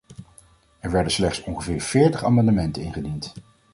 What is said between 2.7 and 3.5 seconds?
ingediend.